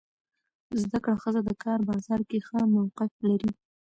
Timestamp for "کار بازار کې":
1.63-2.37